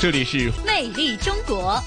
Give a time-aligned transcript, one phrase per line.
[0.00, 1.78] 这里是魅力中国。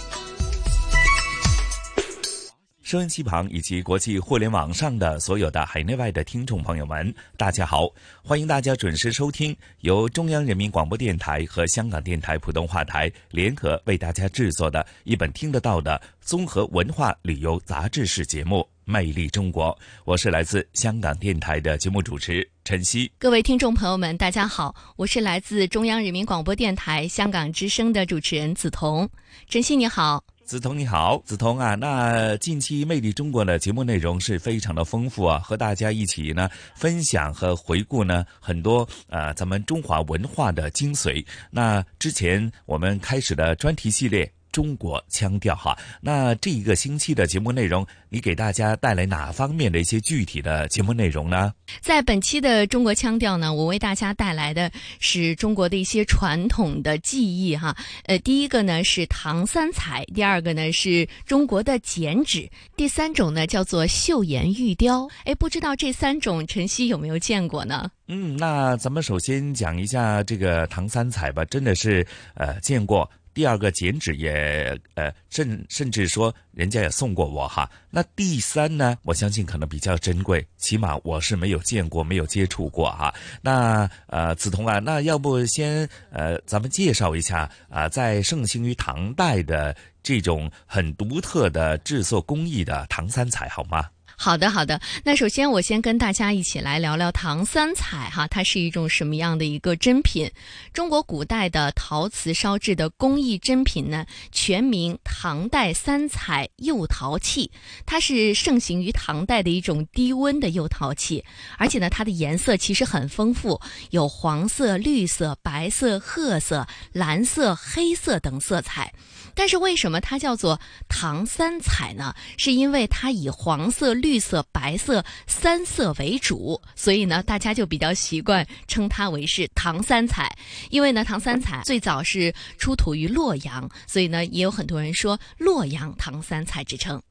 [2.84, 7.90] 收音机旁以及国际互联网上的所有的海内外的听众朋友们，大家好！
[8.24, 19.68] 欢迎大家准时收听由中央人民广播电台和香港电台普通话台联合为大家制作的一本听得到的综合文化旅游杂志式节目《魅力中国》。
[20.06, 23.12] 我是来自香港电台的节目主持陈曦。
[23.18, 29.10] 各位听众朋友们，大家好，我是来自中央人民广播电台香港之声的主持人梓潼。
[29.48, 30.24] 陈曦你好。
[30.46, 41.26] 梓潼你好，梓潼啊，那近期《魅力中国》的节目内容是非常的丰富啊，和大家一起呢分享和回顾呢很多呃咱们中华文化的精髓。
[41.50, 44.30] 那之前我们开始的专题系列。
[44.54, 51.52] 中国腔调哈，那这一个星期的节目内容，你给大家带来哪方面的一些具体的节目内容呢？
[51.82, 57.76] 在本期的中国腔调呢，我为大家带来的是中国的一些传统的技艺哈。
[58.06, 65.10] 呃，第一个呢是唐三彩，第二个呢是中国的剪纸，第三种呢叫做岫岩玉雕。
[65.26, 67.90] 哎，不知道这三种晨曦有没有见过呢？
[68.08, 73.10] 嗯，那咱们首先讲一下这个唐三彩吧，真的是呃见过。
[73.34, 83.14] 第二个剪纸也呃甚甚至说人家也送过我哈，那第三呢，我相信可能比较珍贵，起码我是没有见过没有接触过哈。
[83.42, 93.86] 那呃梓潼啊，那要不先呃咱们介绍一下啊，在盛行于唐代的这种很独特的制作工艺的唐三彩好吗？
[94.24, 94.80] 好的，好的。
[95.04, 100.32] 那首先，我先跟大家一起来聊聊唐三彩哈，它是一种什么样的一个珍品？
[100.72, 107.52] 中国古代的陶瓷烧制的工艺珍品呢，全名唐代三彩釉陶器。
[107.86, 111.22] 它是盛行于唐代的一种低温的釉陶器，
[111.58, 118.94] 而且呢，它的颜色其实很丰富，有黄色、绿色、白色、褐色、蓝色、黑色等色彩。
[119.36, 122.16] 但是为什么它叫做唐三彩呢？
[122.38, 130.32] 是因为它以黄色、绿绿色、白色三色为主，所以呢，大家就比较习惯称它为是唐三彩。
[130.70, 137.02] 因为呢，唐三彩最早是出土于洛阳，所以呢，也有很多人说洛阳唐三彩之称。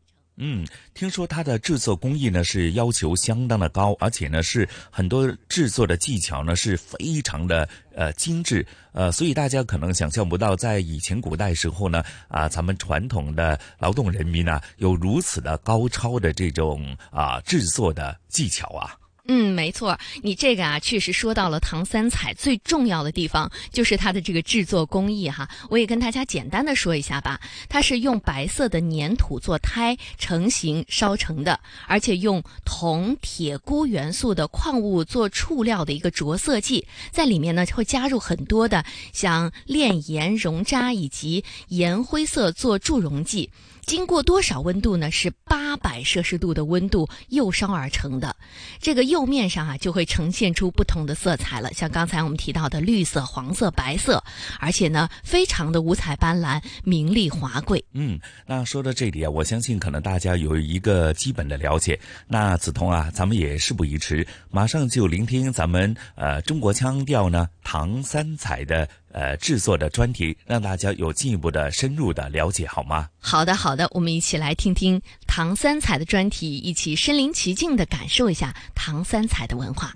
[0.44, 18.98] 嗯，听说它的制作工艺呢是要求相当的高，而且呢是很多制作的技巧呢是非常的呃精致，呃，所以大家可能想象不到，在以前古代时候呢，啊，咱们传统的劳动人民呢有如此的高超的这种啊制作的技巧啊。
[19.28, 25.48] 嗯，没错，你这个啊，确实说到了唐三彩最重要的地方，就是它的这个制作工艺哈。
[25.70, 43.48] 我也跟大家简单的说一下吧，它是用白色的粘土做胎成型烧成的，而且用铜、铁、钴元素的矿物做触料的一个着色剂，在里面呢会加入很多的像炼盐、熔渣以及盐灰色做助溶剂。
[43.86, 45.10] 经过多少温度呢？
[45.10, 48.34] 是八百摄氏度的温度釉烧而成的。
[48.80, 54.22] 这个釉面上啊，就会呈现出不同的色彩了，像刚才我们提到的绿色、黄色、白色，
[54.60, 57.84] 而且呢，非常的五彩斑斓，名丽华贵。
[57.92, 61.98] 嗯，那说到这里啊，我相信可能大家有一个基本的了解。
[62.26, 68.88] 那梓潼啊，咱们也事不宜迟，马上就聆听咱们呃中国腔调呢唐三彩的。
[69.12, 73.08] 呃，制作的专题，让大家有进一步的深入的了解，好吗？
[73.20, 79.92] 好的，好的，我们一起来听听唐三彩的专题，一起身临其境的感受一下唐三彩的文化。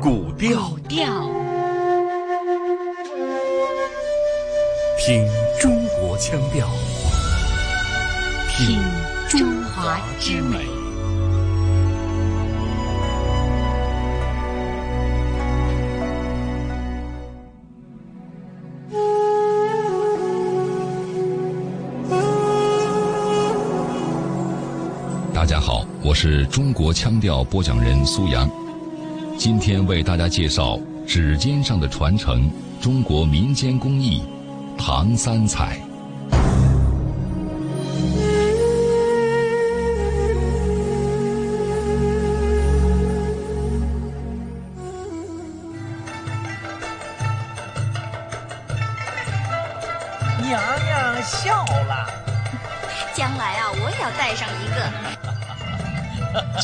[0.00, 1.06] 古调，古调，
[5.04, 5.26] 听
[5.60, 6.68] 中国腔调，
[8.48, 8.80] 听
[9.28, 10.77] 中华之美。
[25.34, 28.50] 大家好我是中国腔调播讲人苏阳，
[29.36, 32.50] 今天为大家介绍指尖上的传承——
[32.80, 34.22] 中国民间工艺
[34.78, 35.87] 唐三彩。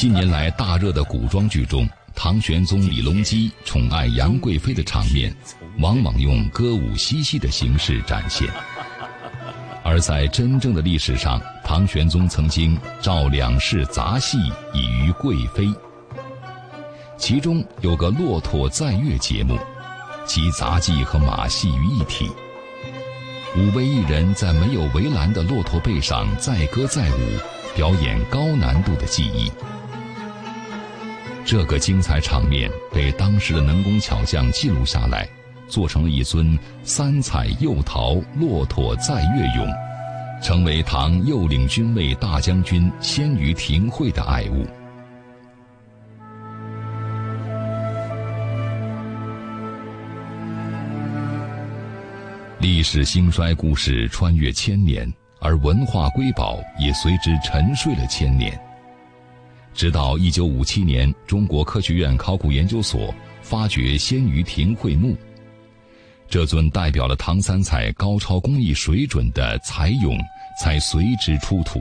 [0.05, 5.35] 近年来大热的古装剧中，唐玄宗李隆基宠爱杨贵妃的场面，
[5.79, 8.47] 往往用歌舞嬉戏的形式展现。
[9.83, 14.37] 而在真正的历史上，唐玄宗曾经召两市杂戏
[14.75, 15.73] 以娱贵妃，
[17.17, 19.59] 其中有个骆驼载乐节目，
[20.27, 22.31] 集杂技和马戏于一体。
[23.57, 27.39] 五位艺人在没有围栏的骆驼背上载歌载舞，
[27.75, 29.51] 表演高难度的技艺。
[31.45, 35.29] 这个精彩场面被当时的能工巧匠记录下来。
[35.67, 39.67] 做成了一尊三彩釉陶骆驼载月俑，
[40.43, 44.67] 成为唐右领军卫大将军鲜于庭会的爱物。
[52.61, 55.11] 历史兴衰故事穿越千年，
[55.41, 58.53] 而文化瑰宝也随之沉睡了千年。
[59.75, 63.13] 直到一九五七年，中国科学院考古研究所
[63.43, 65.17] 发掘鲜于庭会墓。
[66.29, 70.17] 这尊代表了唐三彩高超工艺水准的彩俑
[70.61, 71.81] 才随之出土。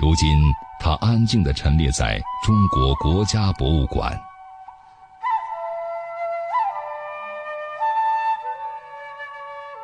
[0.00, 0.28] 如今，
[0.80, 4.16] 它安静地陈列在中国国家博物馆。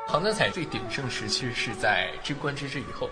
[0.08, 3.08] 唐三彩最鼎盛时期是在贞观之治以后，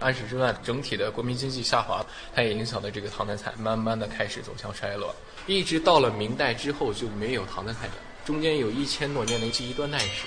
[0.00, 2.04] 安史之乱整体的国民经济下滑，
[2.34, 5.14] 它也影响了这个唐三彩，慢慢的开始走向衰落，
[5.46, 7.92] 一直到了明代之后就没有唐三彩了。
[8.24, 10.24] 中间有一千多年的记一段历史。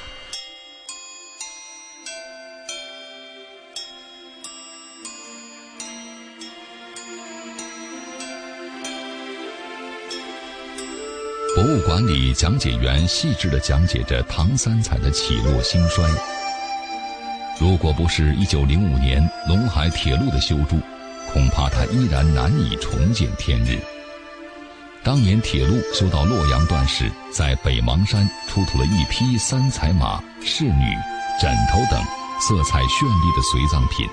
[11.55, 16.03] 博物馆里，讲解员细致的讲解着唐三彩的起落兴衰。
[17.59, 20.79] 如果不是一九零五年陇海铁路的修筑，
[21.31, 23.79] 恐怕它依然难以重见天日。
[25.03, 30.95] 当年铁路修到洛阳段时，在北邙山出土了一批三彩马、侍女、
[31.41, 32.01] 枕头等
[32.39, 34.07] 色彩绚丽的随葬品。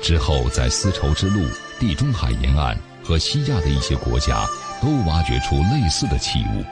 [0.00, 1.44] 之后，在丝绸之路、
[1.78, 4.46] 地中海沿岸和西亚的一些国家，
[4.80, 6.64] 都挖掘出类似的器物。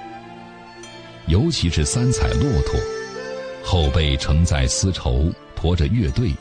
[1.26, 2.80] 尤其是三彩骆驼，
[3.62, 6.32] 后背承载丝绸，驮着乐队。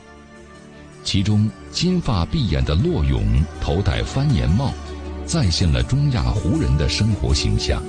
[1.02, 3.22] 其中金发碧眼的骆勇
[3.60, 4.72] 头戴翻檐帽。
[5.26, 7.80] 再现了中亚胡人的生活形象，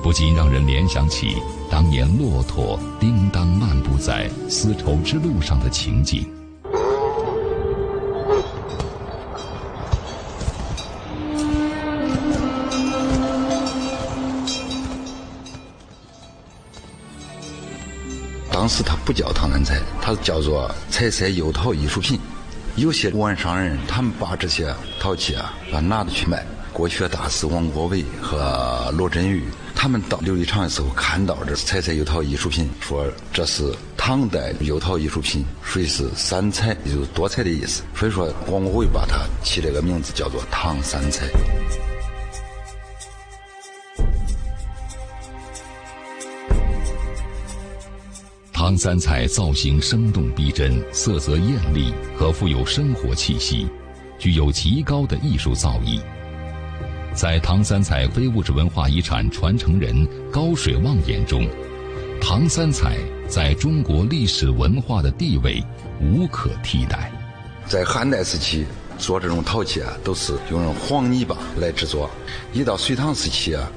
[0.00, 1.34] 不禁让人联想起
[1.68, 6.24] 当年骆驼叮当漫步在丝绸之路上的情景。
[19.10, 22.16] 不叫唐三彩，它叫做彩色釉陶艺术品。
[22.76, 26.46] 有些官商人，他们把这些陶器啊，啊拿着去卖。
[26.72, 29.42] 国学大师王国维和罗振宇，
[29.74, 37.82] 他们到琉璃厂的时候，看到这彩色釉陶艺术品，说这是唐代釉陶艺术品，属于是三彩，就是多彩的意思。
[37.96, 41.26] 所以说，王国维把它起了个名字，叫做唐三彩。
[48.70, 53.66] 唐三彩造型生动逼真，色泽艳丽和富有生活气息，
[54.16, 56.00] 具有极高的艺术造诣。
[57.12, 61.48] 在唐三彩非物质文化遗产传承人高水旺眼中，
[62.22, 62.96] 唐三彩
[63.28, 65.60] 在中国历史文化的地位
[66.00, 67.10] 无可替代。
[67.66, 68.64] 在汉代时期
[68.96, 72.08] 做这种陶器啊，都是用黄泥巴来制作；
[72.52, 73.68] 一到隋唐时期啊。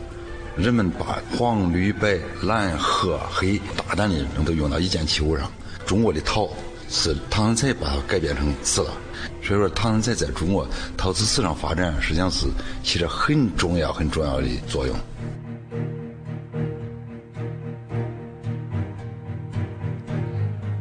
[0.56, 5.52] 人们把黄、绿、白、蓝、褐、黑大胆的都用到一件器物上。
[5.84, 6.48] 中国的陶
[6.88, 8.92] 是唐三彩把它改编成瓷了，
[9.42, 12.46] 所以说唐三彩在中国陶瓷史上发展实际上是
[12.84, 14.96] 起着很重要、很重要的作用。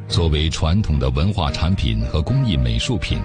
[0.06, 3.18] 作为传统的文化产品和工艺美术品，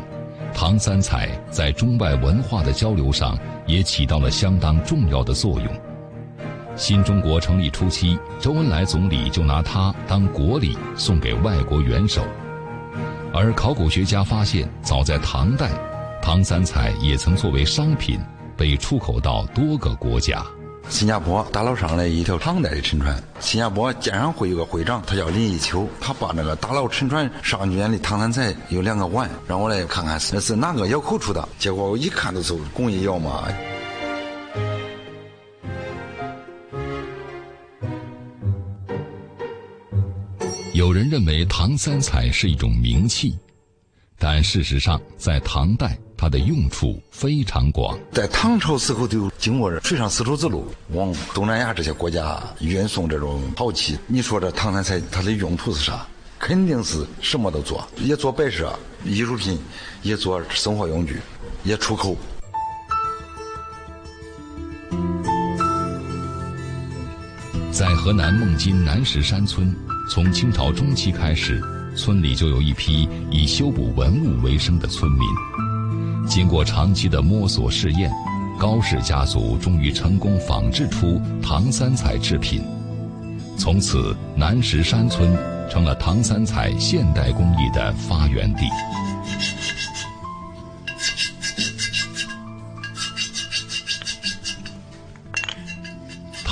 [0.53, 3.37] 唐三彩在中外文化的交流上
[3.67, 5.86] 也起到了相当重要的作用。
[6.77, 12.21] 新中国成立初期，周恩来总理就拿它当国礼送给外国元首。
[13.33, 15.71] 而考古学家发现，早在唐代，
[16.21, 18.19] 唐三彩也曾作为商品
[18.55, 20.45] 被出口到多个国家。
[20.87, 31.49] 新加坡打捞上来一条唐代的沉船，新加坡鉴赏会有个会长，他叫林一秋，他把那个打捞沉船上卷的唐三彩有两个碗，让我来看看是是哪个窑口出的。
[31.57, 33.47] 结果我一看都是工艺窑嘛。
[40.77, 43.35] 有人认为唐三彩是一种名器，
[44.19, 47.97] 但事实上，在唐代，它的用处非常广。
[48.11, 53.97] 在唐朝时候，就经过水上丝绸之路，往东南亚这些国家运送这种陶器。
[54.05, 56.05] 你说这唐三彩它的用途是啥？
[56.37, 59.57] 肯定是什么都做，也做摆设、艺术品，
[60.03, 61.19] 也做生活用具，
[61.63, 62.15] 也出口。
[67.71, 69.75] 在河南孟津南石山村，
[70.09, 71.61] 从清朝中期开始，
[71.95, 75.21] 村里就有一批以修补文物为生的村民。
[76.25, 78.09] 经过长期的摸索试验，
[78.57, 82.63] 高氏家族终于成功仿制出唐三彩制品。
[83.57, 85.37] 从此，南石山村
[85.69, 88.63] 成了唐三彩现代工艺的发源地。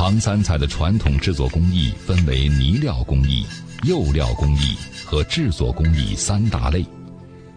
[0.07, 3.43] 唐三彩的传统制作工艺分为泥料工艺、
[3.81, 6.85] 釉料工艺和制作工艺三大类，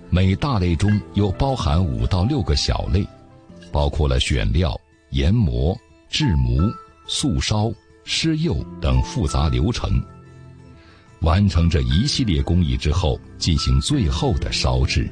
[0.09, 3.07] 每大类中又包含五到六个小类，
[3.71, 4.75] 包括了选料、
[5.11, 5.77] 研磨、
[6.09, 6.59] 制模、
[7.07, 7.71] 素烧、
[8.05, 10.03] 施釉等复杂流程。
[11.21, 15.07] 完成这一系列工艺之后，进行最后的烧制。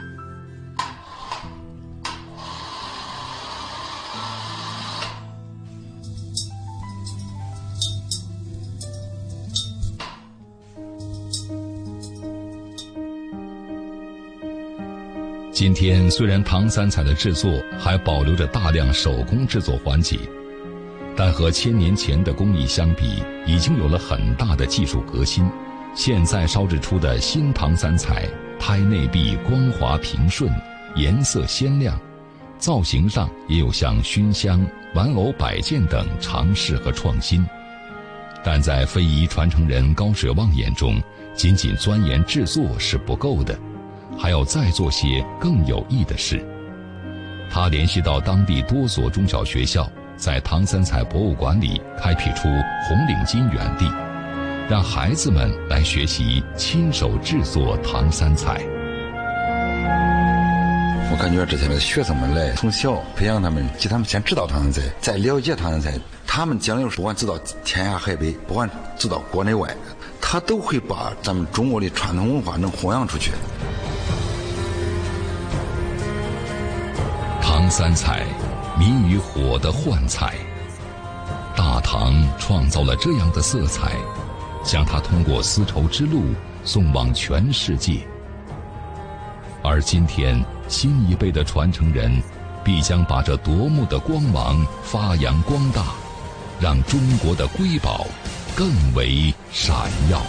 [15.66, 20.16] 今天虽然唐三彩的制作还保留着大量手工制作环节，
[21.16, 25.44] 但和千年前的工艺相比，已经有了很大的技术革新。
[25.92, 28.28] 现在烧制出的新唐三彩，
[28.60, 30.48] 胎内壁光滑平顺，
[30.94, 32.00] 颜色鲜亮，
[32.58, 37.44] 造型上也有像熏香、玩偶摆件等尝试和创新。
[38.44, 41.02] 但在非遗传承人高水旺眼中，
[41.34, 43.58] 仅仅钻研制作是不够的。
[44.18, 46.44] 还要再做些更有益的事。
[47.50, 52.48] 他联系到当地多所中小学校，在唐三彩博物馆里开辟出
[52.88, 53.90] 红领巾园地，
[54.68, 58.60] 让孩子们来学习亲手制作唐三彩。
[61.08, 69.72] 我感觉这些学生们来从小培养他们，给他们先知道唐三彩，再了解唐三彩，他们将来不管走到天涯海北，不管走到国内外，
[70.20, 73.30] 他都会把咱们中国的传统文化能弘扬出去。
[77.66, 78.24] 唐三彩，
[78.78, 80.36] 民与火的幻彩。
[81.56, 83.90] 大唐创造了这样的色彩，
[84.62, 86.26] 将它通过丝绸之路
[86.62, 88.06] 送往全世界。
[89.64, 92.22] 而今天，新一辈的传承人，
[92.62, 95.86] 必将把这夺目的光芒发扬光大，
[96.60, 98.06] 让中国的瑰宝
[98.54, 99.74] 更为闪
[100.08, 100.22] 耀。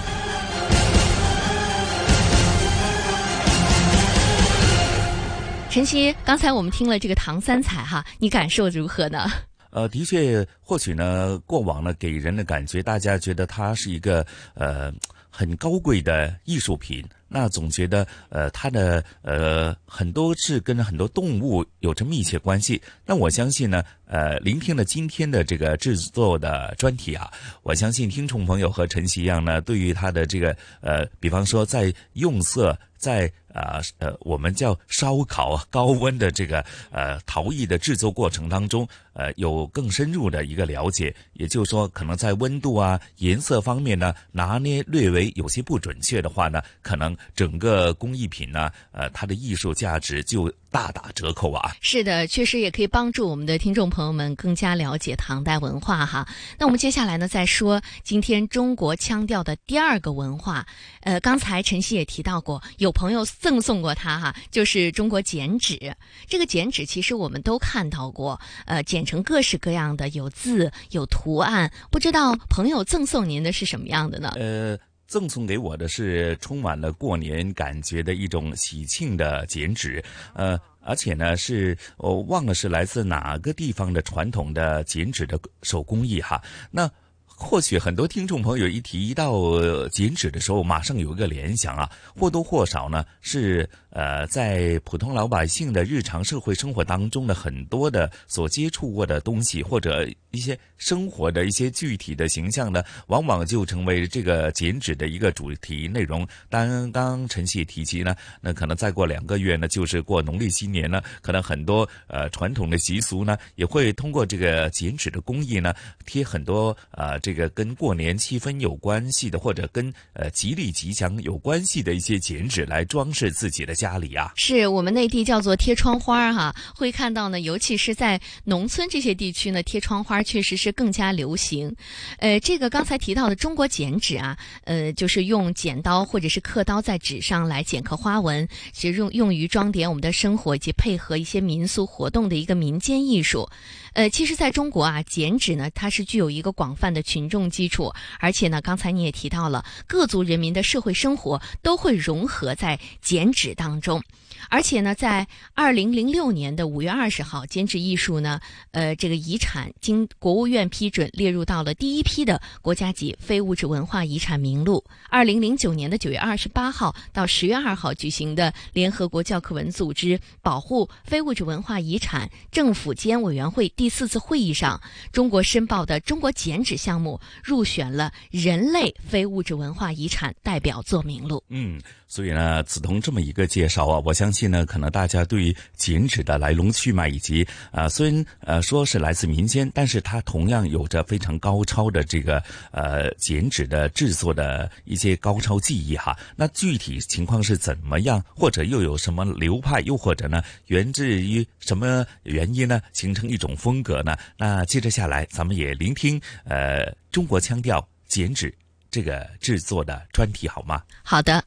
[5.77, 9.29] 晨曦，刚才我们听了这个唐三彩哈，你感受如何呢？
[9.69, 14.91] 呃，的确，或许呢，过往呢给人的感觉，大家觉得它是一个呃
[15.29, 17.05] 很高贵的艺术品。
[17.27, 22.81] 那总觉得，呃，它的呃很多是跟很多动物有着密切关系。
[23.05, 27.31] 那我相信呢，呃，聆听了今天的这个制作的专题啊，
[27.63, 41.13] 我相信听众朋友和晨曦一样呢，对于它的这个呃，比方说在用色，在啊呃我们叫烧烤高温的这个呃陶艺的制作过程当中，呃，有更深入的一个了解。
[41.33, 47.16] 也就是说，可能在温度啊、颜色方面呢，拿捏略微有些不准确的话呢，可能。
[47.35, 51.75] 整个工艺品呢，呃，它的艺术价值就大打折扣啊！
[51.81, 56.27] 是的，确实也可以帮助我们的听众朋友们更加了解唐代文化哈。
[56.59, 60.65] 那我们接下来呢，再说今天中国腔调的第二个文化。
[61.01, 65.95] 呃，刚才晨曦也提到过，有朋友赠送过他哈，就是中国剪纸。
[66.27, 71.71] 这个剪纸其实我们都看到过，呃，剪成各式各样的，有字有图案。
[71.89, 74.33] 不知道朋友赠送您的是什么样的呢？
[74.35, 74.77] 呃。
[75.07, 86.43] 赠送给我的是充满了过年感觉的一种喜庆的剪纸，呃，而且呢是我忘了是来自哪个地方的传统的剪纸的手工艺哈。
[86.69, 86.91] 那
[87.25, 100.05] 或许很多听众朋友一提到剪纸的时候，马上有一个联想啊，或多或少呢是呃在普通老百姓的日常社会生活当中的很多的所接触过的东西或者。
[100.37, 106.25] 一些生活的一些具体的形象呢，往往就成为这个剪纸的一个主题内容。
[106.49, 115.73] 刚刚陈曦提及呢，那可能再过两个月呢，就是过农历新年呢，可能很多呃传统的习俗呢，也会通过这个剪纸的工艺呢，
[116.05, 124.31] 贴很多呃这个跟过年气氛有关系的，或者跟呃吉利吉祥有关系的一些剪纸来装饰自己的家里啊。
[124.35, 131.73] 是我们内地叫做贴窗花哈，会看到呢，尤其是在农村这些地区呢，贴窗花确实是更加流行。
[132.19, 143.47] 呃，这个刚才提到的中国剪纸啊，呃，就是用剪刀或者是刻刀在纸上来剪刻花纹，其实用用于装点我们的生活以及配合一些民俗活动的一个民间艺术。
[143.93, 154.03] 呃，其实在中国啊，剪纸呢，它是具有一个广泛的群众基础，而且呢，刚才你也提到了，各族人民的社会生活都会融合在剪纸当中。
[154.49, 158.39] 而且呢，在二零零六年的五月二十号，剪纸艺术呢，
[158.71, 164.83] 呃，这个遗产经国务院批准列入到了第一批的国家级非物质文化遗产名录。
[165.09, 181.43] 二零零九年的九月二十八号到十月二号举行的联合国教科文组织保护非物质文化遗产政府间委员会第四次会议上，中国申报的中国剪纸项目入选了人类非物质文化遗产代表作名录。
[181.49, 196.13] 嗯，所以呢，子彤这么一个介绍啊，我想相信呢，可能大家对于剪纸的来龙去脉以及啊，虽然呃说是来自民间，但是它同样有着非常高超的这个呃剪纸的制作的一些高超技艺哈。
[196.35, 204.17] 那具体情况是怎么样，或者又有什么流派，又或者呢，源自于什么原因呢，形成一种风格呢？
[204.35, 208.53] 那接着下来，咱们也聆听呃中国腔调剪纸
[208.91, 210.83] 这个制作的专题好吗？
[211.01, 211.41] 好的。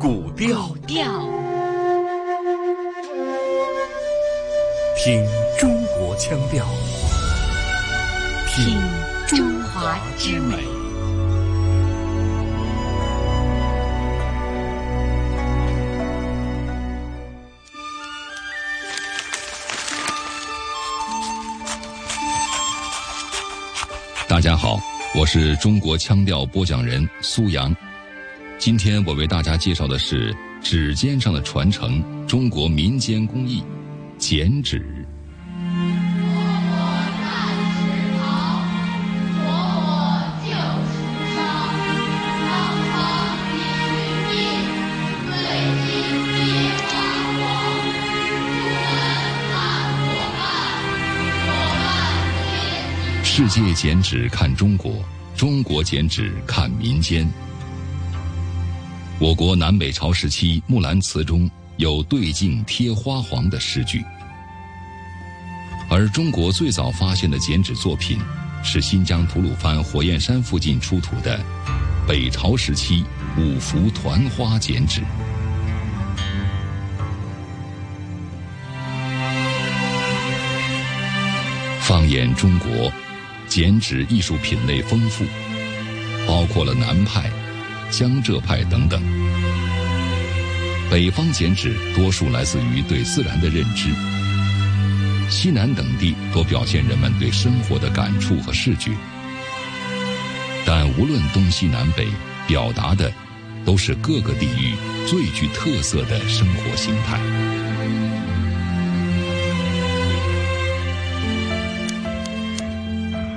[0.00, 1.04] 古调，古调，
[4.96, 5.22] 听
[5.58, 6.64] 中国腔调，
[8.48, 8.80] 听
[9.26, 10.56] 中华之美。
[24.26, 24.78] 大家好，
[25.14, 27.76] 我是中国腔调播讲人苏阳。
[28.60, 33.64] 今天我为大家介绍的是指尖上的传承——中国民间工艺——
[34.18, 34.84] 剪纸。
[53.24, 55.02] 世界剪纸看中国，
[55.34, 57.26] 中国剪纸看民间。
[59.20, 64.02] 我国南北朝时期木兰辞中有“对镜贴花黄”的诗句，
[65.90, 68.18] 而中国最早发现的剪纸作品
[68.64, 71.38] 是新疆吐鲁番火焰山附近出土的
[72.08, 73.04] 北朝时期
[73.36, 75.02] 五福团花剪纸。
[81.82, 82.90] 放眼中国。
[83.46, 85.24] 剪纸艺术品类丰富，
[86.24, 87.28] 包括了南派、
[87.90, 89.02] 江浙派等等。
[90.90, 93.88] 北方剪纸多数来自于对自然的认知，
[95.30, 98.90] 西南等地多表现人们对生活的感触和视觉。
[100.66, 102.08] 但无论东西南北，
[102.46, 103.12] 表达的
[103.64, 104.74] 都是各个地域
[105.06, 107.20] 最具特色的生活形态。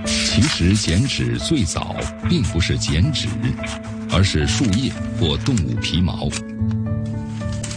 [0.05, 1.95] 其实剪纸最早
[2.27, 3.27] 并不是剪纸，
[4.15, 6.29] 而是树叶或动物皮毛。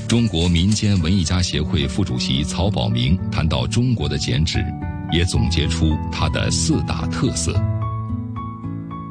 [0.07, 4.63] 中国民间文艺家协会副主席曹宝明谈到中国的剪纸，
[5.11, 7.55] 也总结出它的四大特色：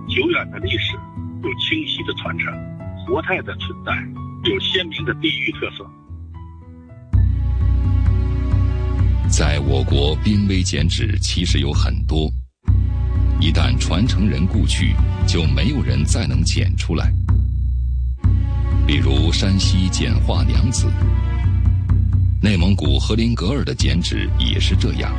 [0.08, 0.94] 久远的历史，
[1.42, 2.54] 有清晰的传承，
[3.08, 3.92] 活态的存在，
[4.48, 5.84] 有鲜明的地域特色。
[9.28, 12.32] 在我国，濒危剪纸其实有很多。
[13.42, 14.96] 一旦传承人故去，
[15.28, 17.12] 就没有人再能剪出来。
[18.88, 20.88] 比如山西剪化娘子，
[22.42, 25.14] 内蒙古和林格尔的剪纸也是这样。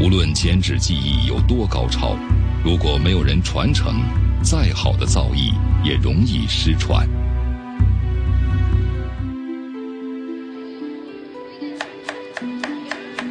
[0.00, 2.16] 无论剪纸技艺有多高超，
[2.64, 4.00] 如果没有人传承，
[4.42, 5.52] 再好的造诣
[5.84, 7.08] 也容易失传。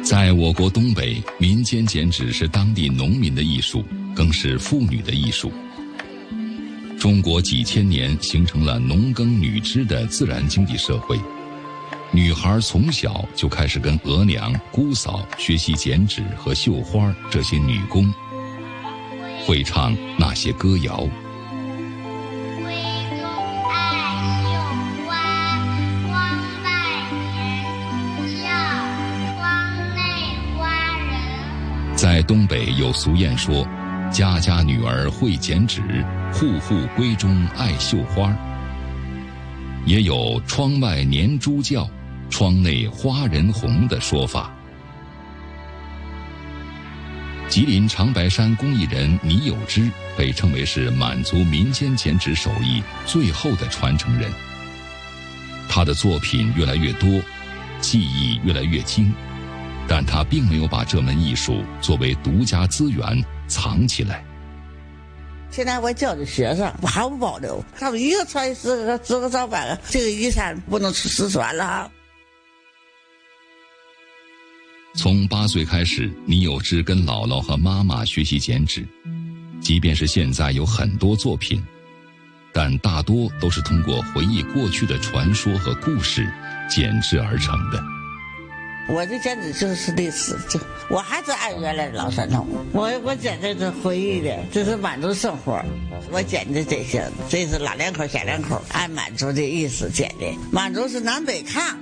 [0.04, 5.52] 在我国东北，民间剪纸是当地农民的艺术，更是妇女的艺术。
[6.98, 11.18] 中国几千年形成了农耕女织的自然经济社会，
[12.12, 18.12] 女孩从小就开始跟额娘、姑嫂学习剪纸和绣花这些女工，
[19.44, 21.08] 会唱那些歌谣。
[31.96, 33.66] 在东北有俗谚说
[34.12, 35.80] ：“家家女儿会剪纸，
[36.34, 38.30] 户户闺中爱绣花。”
[39.86, 41.88] 也有“窗外年猪叫，
[42.28, 44.52] 窗内花人红”的说法。
[47.48, 54.30] 吉林长白山工艺人倪有之被称为是满族民间剪纸手艺最后的传承人。
[55.68, 57.08] 他的作品越来越多，
[57.80, 59.10] 技艺越来越精。
[59.88, 63.02] 但他并没有把这门艺术作为独家资源
[63.52, 64.24] 藏起来。
[65.50, 71.90] 现在我教的学生我还不保留，他们一个传十个，十个上百个，这个遗产不能失传了。
[74.94, 78.86] 从八岁开始，倪有之跟姥姥和妈妈学习剪纸，
[79.60, 81.62] 即便是现在有很多作品，
[82.52, 86.26] 但大多都是通过回忆过去的传说和故事
[86.70, 87.82] 剪制而成的。
[88.88, 90.58] 我的剪纸就是历史，就
[90.90, 92.46] 我还是按原来的老传统。
[92.72, 95.62] 我我剪这是回忆的，这是满族生活。
[96.10, 100.26] 我剪的这些，这是老两口小两口，按满族的意思剪的。
[100.50, 101.74] 满族是南北炕，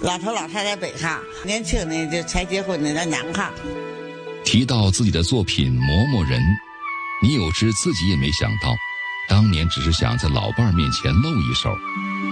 [0.00, 3.48] 老头老太太北炕，年轻的就才结婚的在娘炕。
[4.44, 6.40] 提到自己的作品《磨磨人》，
[7.22, 8.74] 倪有之自己也没想到，
[9.28, 11.78] 当年只是想在老伴儿面前露一手，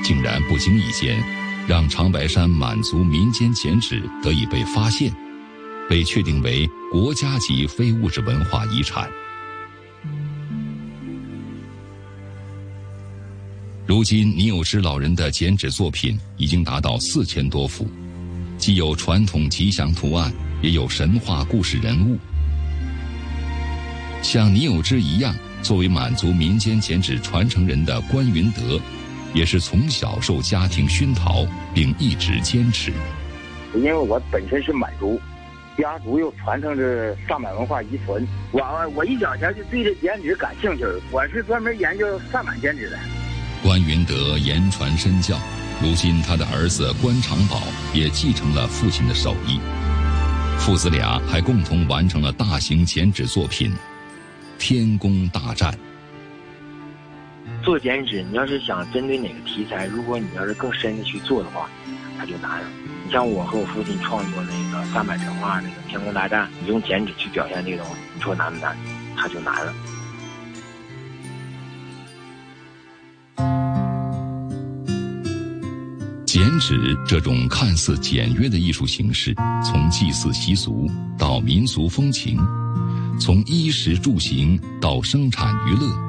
[0.03, 1.23] 竟然不经意间。
[1.67, 5.13] 让长白山满族民间剪纸得以被发现，
[5.89, 9.11] 被确定为国家级非物质文化遗产。
[13.85, 17.89] 如今，倪有之老人的剪纸作品已经达到四千多幅，
[18.57, 22.17] 既有传统吉祥图案，也有神话故事人物。
[24.23, 28.81] 像倪有之一样，作为满族民间剪纸传承人的关云德。
[29.37, 32.91] 也是从小受家庭熏陶，并一直坚持。
[33.75, 35.21] 因为我本身是满族，
[35.77, 38.27] 家族又传承着萨满文化遗存。
[38.51, 38.63] 我
[38.95, 42.99] 我一小前就对这剪纸感兴趣，我是专门研究萨满剪纸的。
[43.63, 45.39] 关云德言传身教，
[45.83, 49.61] 如今他的儿子关长宝也继承了父亲的手艺，
[50.59, 53.71] 父子俩还共同完成了大型剪纸作品
[54.59, 55.71] 《天宫大战》。
[57.67, 61.69] 做剪纸，你要是想针对哪个题材，如果你要是更深的去做的话，
[62.17, 62.69] 它就难了。
[63.05, 68.77] 你像我和我父亲创作那个三百神话那个天宫大战，你用剪纸去表现这个东西，你说难不难？
[69.17, 69.75] 它就难了。
[76.25, 82.39] 剪纸这种看似简约的艺术形式，从祭祀习俗到民俗风情，
[83.19, 86.06] 从衣食住行到生产娱乐。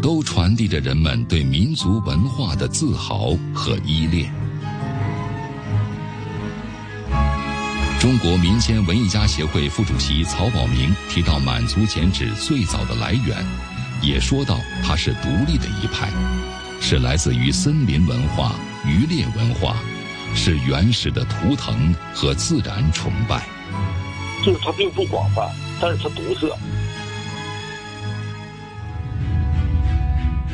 [0.00, 4.32] 都传递着人们对民族文化的自豪和依恋。
[8.00, 13.44] 中国民间文艺家协会副主席曹宝明提到，满族剪纸最早的来源，
[14.00, 16.08] 也说到它是独立的一派，
[16.80, 18.54] 是来自于森林文化、
[18.86, 19.74] 渔猎文化，
[20.32, 23.44] 是原始的图腾和自然崇拜。
[24.44, 26.56] 就是它并不广泛，但是它独特。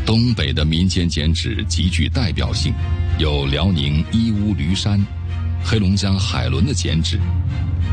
[0.07, 2.75] 东北的民间剪纸极具代表性，
[3.19, 5.03] 有辽宁义乌驴山、
[5.65, 7.19] 黑龙江海伦的剪纸，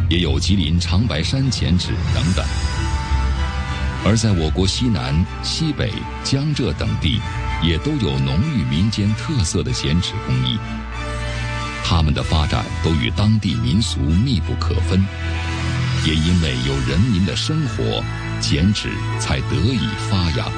[0.09, 2.45] 也有吉林长白山剪纸等等。
[4.03, 5.89] 而在我国西南、西北、
[6.23, 7.21] 江浙等地，
[7.63, 10.57] 也都有浓郁民间特色的剪纸工艺。
[11.83, 15.03] 它们的发展都与当地民俗密不可分，
[16.05, 18.03] 也因为有人民的生活，
[18.41, 20.51] 剪纸才得以发扬。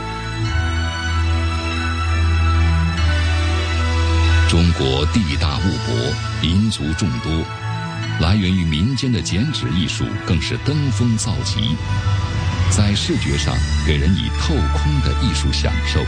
[4.54, 7.44] 中国地大物博，民族众多，
[8.20, 11.76] 来源于民间的剪纸艺术更是登峰造极，
[12.70, 16.06] 在视觉上给人以透空的艺术享受。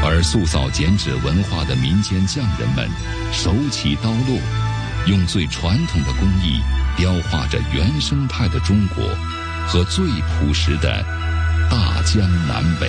[0.00, 2.88] 而塑造剪纸文化的民间匠人们，
[3.32, 4.40] 手起刀落，
[5.06, 6.60] 用最传统的工艺
[6.96, 9.04] 雕画着原生态的中国
[9.66, 11.04] 和最朴实的
[11.68, 12.88] 大江南北。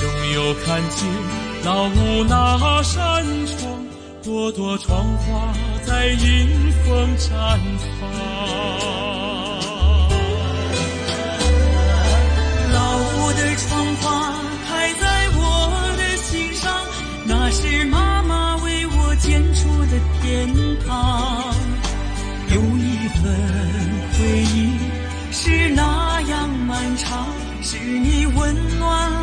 [0.00, 1.06] 梦中又看见
[1.62, 3.84] 老屋那扇窗，
[4.22, 5.52] 朵朵窗花
[5.84, 7.28] 在迎风绽
[8.00, 8.08] 放。
[12.72, 14.32] 老屋的窗花
[14.66, 16.74] 开在我的心上，
[17.26, 20.48] 那是妈妈为我建筑的天
[20.86, 21.54] 堂。
[22.48, 23.22] 有一份
[24.14, 24.18] 回
[24.54, 24.78] 忆
[25.30, 27.26] 是那样漫长，
[27.62, 29.19] 是你温暖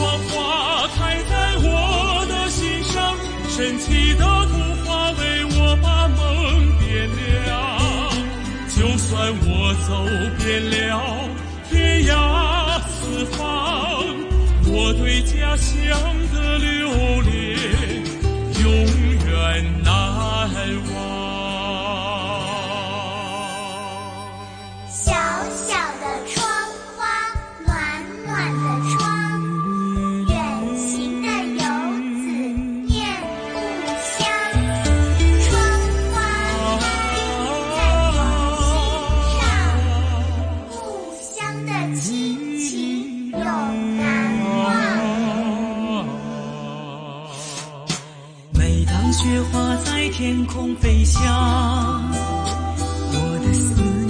[0.00, 1.68] 光花开在我
[2.26, 3.14] 的心上，
[3.50, 6.18] 神奇的图画为我把梦
[6.78, 6.88] 点
[7.44, 7.46] 亮。
[8.74, 9.12] 就算
[9.44, 9.48] 我
[9.86, 9.90] 走
[10.38, 10.74] 遍了
[11.68, 12.10] 天涯
[12.88, 13.36] 四方，
[14.72, 15.76] 我对家乡
[16.32, 16.88] 的留
[17.20, 17.39] 恋
[51.10, 52.12] 空飞翔，
[53.12, 54.08] 我的思念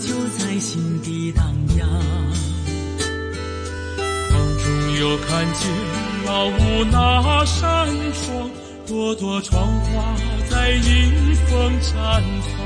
[0.00, 0.06] 就
[0.38, 1.44] 在心底荡
[1.78, 1.88] 漾。
[4.32, 4.66] 梦中
[4.98, 5.70] 又看见
[6.26, 8.50] 老屋那扇窗，
[8.86, 10.16] 朵朵窗花
[10.50, 12.56] 在迎风绽放。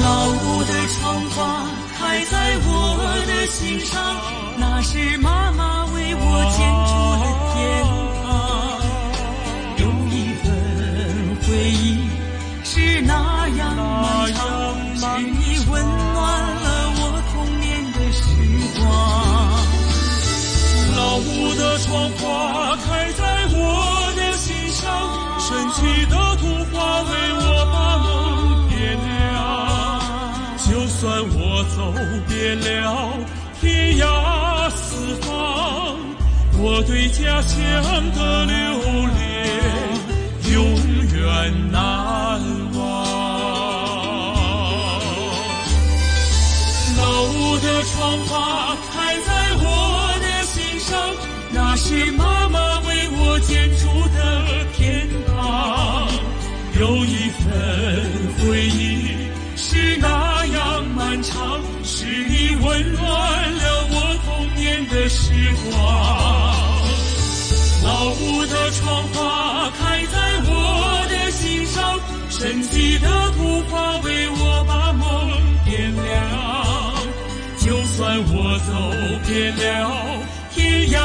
[0.00, 1.66] 老屋的窗花
[1.98, 2.70] 开在我
[3.26, 3.96] 的心上，
[4.58, 7.07] 那是妈妈为我建筑
[21.90, 23.22] 屋的窗花开在
[23.52, 24.84] 我的心上，
[25.40, 27.40] 神奇的图画为我
[27.72, 28.06] 把梦
[28.68, 29.08] 点亮。
[30.68, 31.40] 就算我
[31.74, 31.78] 走
[32.28, 32.66] 遍了
[33.60, 34.02] 天涯
[34.70, 35.26] 四方，
[36.58, 37.56] 我对家乡
[38.14, 38.54] 的留
[39.16, 39.18] 恋
[40.52, 40.56] 永
[41.14, 41.16] 远
[41.72, 41.80] 难
[42.74, 42.78] 忘。
[46.98, 47.96] 老屋的窗
[48.26, 49.30] 花开在，
[51.88, 56.06] 是妈妈为我建筑的天堂。
[56.78, 57.48] 有一份
[58.36, 59.16] 回忆
[59.56, 65.32] 是那样漫长，是你温暖了我童年的时
[65.64, 65.72] 光。
[67.82, 71.98] 老屋的窗花开在我的心上，
[72.28, 75.30] 神奇的图画为我把梦
[75.64, 76.06] 点亮。
[77.58, 78.72] 就算我走
[79.26, 80.20] 遍了
[80.52, 80.98] 天涯，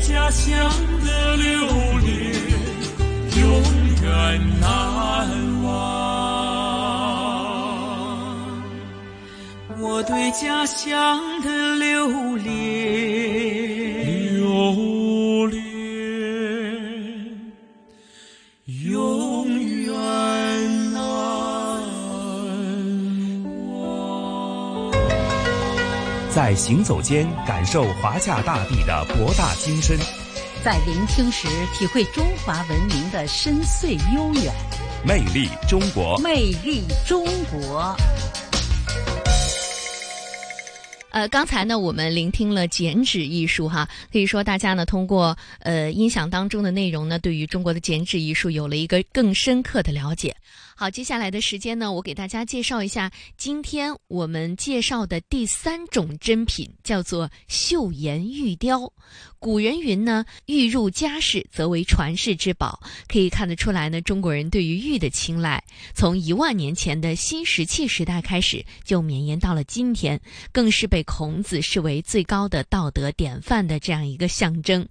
[0.00, 0.70] 家乡
[1.04, 1.66] 的留
[1.98, 2.10] 恋
[3.38, 3.62] 永
[4.02, 4.10] 远
[4.60, 5.70] 难忘。
[9.78, 13.19] 我对家乡的留恋，
[26.60, 29.96] 行走间感受华夏大地的博大精深，
[30.62, 34.52] 在聆听时体会中华文明的深邃悠远。
[35.02, 37.96] 魅力中国，魅力中国。
[41.12, 50.36] 呃，刚才呢，我们聆听了剪纸艺术，哈，可以说大家呢通过呃音响当中的内容呢，对于中国的剪纸艺术有了一个更深刻的了解。
[50.80, 58.90] 好，接下来的时间呢，我给大家介绍一下今天我们介绍的第三种珍品，叫做岫岩玉雕。
[59.40, 62.78] 古人云呢，玉入家室则为传世之宝。
[63.08, 70.20] 可以看得出来呢，中国人对于玉的青睐，从一万年前的新石器时代开始，就绵延到了今天，
[70.52, 74.86] 更是被孔子视为最高的道德典范的这样一个象征。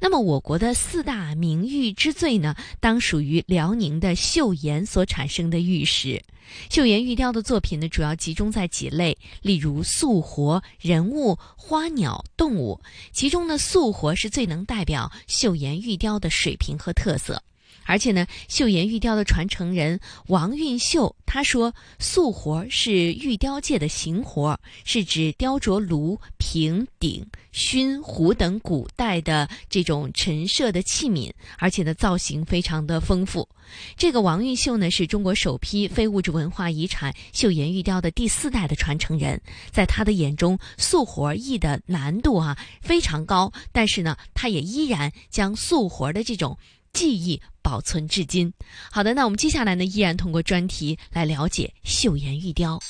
[0.00, 6.22] 那么，我国的四大名玉之最呢，当属于辽宁的岫岩所产生的玉石。
[6.68, 12.80] 岫岩玉雕的作品呢，主要集中在几类，例如素活、人物、花鸟、动物。
[13.12, 17.42] 其中呢，素活是最能代表岫岩玉雕的水平和特色。
[17.84, 33.48] 而且呢，岫岩玉雕的传承人王运秀他说：“素活是玉雕界的行活，是指雕琢炉、瓶、鼎、熏、壶等古代的这种陈设的器皿，而且呢，造型非常的丰富。
[33.96, 39.40] 这个王运秀呢，是中国首批非物质文化遗产岫岩玉雕的第四代的传承人。
[39.70, 46.58] 在他的眼中，素活艺的难度啊非常高，但是呢，他也依然将素活的这种。”
[46.92, 48.52] 记忆保存至今。
[48.90, 52.80] 好的，那我们接下来呢，依然通过专题来了解岫岩玉雕。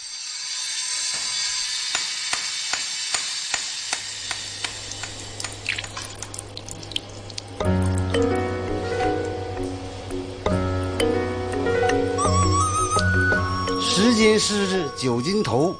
[13.83, 15.75] 十斤狮子九斤头，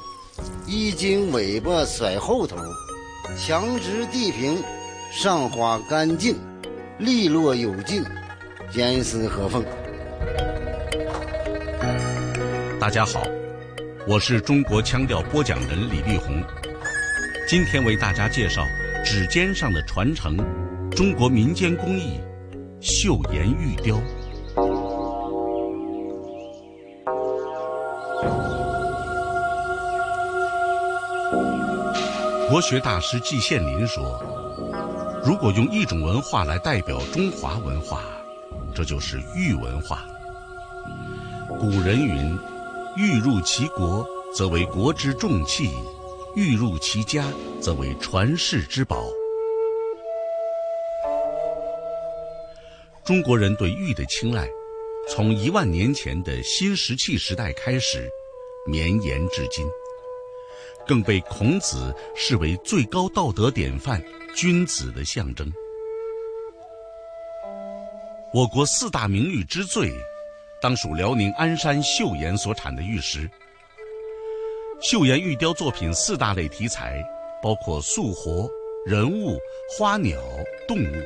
[0.67, 2.57] 一斤尾巴甩后头，
[3.37, 4.61] 墙直地平，
[5.11, 6.50] 上花干净。
[7.01, 8.05] 利落有劲，
[8.73, 9.65] 严丝合缝。
[12.79, 13.23] 大家好，
[14.07, 16.43] 我是中国腔调播讲人李立红，
[17.47, 18.61] 今天为大家介绍
[19.03, 20.37] 指尖上的传承——
[20.95, 22.19] 中国民间工艺
[22.79, 23.99] 岫岩玉雕。
[32.47, 34.40] 国学大师季羡林说。
[35.23, 38.01] 如果用一种文化来代表中华文化，
[38.73, 40.03] 这就是玉文化。
[41.59, 42.35] 古人云
[42.97, 44.03] ：“玉入其国，
[44.35, 45.69] 则为国之重器；
[46.35, 47.27] 玉入其家，
[47.61, 49.05] 则为传世之宝。”
[53.05, 54.49] 中国人对玉的青睐，
[55.07, 58.09] 从一万年前的新石器时代开始，
[58.65, 59.67] 绵延至今，
[60.87, 64.01] 更被孔子视为最高道德典范。
[64.33, 65.51] 君子的象征。
[68.33, 69.91] 我国四大名玉之最，
[70.61, 73.29] 当属辽宁鞍山岫岩所产的玉石。
[74.81, 77.03] 岫岩玉雕作品四大类题材，
[77.43, 78.49] 包括素活、
[78.85, 79.37] 人物、
[79.77, 80.19] 花鸟、
[80.67, 81.03] 动物，